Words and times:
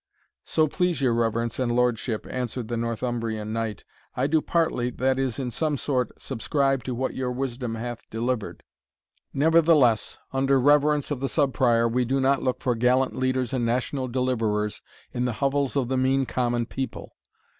"So 0.43 0.67
please 0.67 0.99
your 0.99 1.13
reverence 1.13 1.59
and 1.59 1.71
lordship," 1.71 2.25
answered 2.27 2.69
the 2.69 2.75
Northumbrian 2.75 3.53
knight, 3.53 3.83
"I 4.15 4.25
do 4.25 4.41
partly, 4.41 4.89
that 4.89 5.19
is, 5.19 5.37
in 5.37 5.51
some 5.51 5.77
sort, 5.77 6.19
subscribe 6.19 6.83
to 6.85 6.95
what 6.95 7.13
your 7.13 7.31
wisdom 7.31 7.75
hath 7.75 8.09
delivered 8.09 8.63
Nevertheless, 9.31 10.17
under 10.33 10.59
reverence 10.59 11.11
of 11.11 11.19
the 11.19 11.29
Sub 11.29 11.53
Prior, 11.53 11.87
we 11.87 12.03
do 12.03 12.19
not 12.19 12.41
look 12.41 12.61
for 12.61 12.73
gallant 12.73 13.15
leaders 13.15 13.53
and 13.53 13.63
national 13.63 14.07
deliverers 14.07 14.81
in 15.13 15.25
the 15.25 15.33
hovels 15.33 15.75
of 15.75 15.87
the 15.87 15.97
mean 15.97 16.25
common 16.25 16.65
people. 16.65 17.13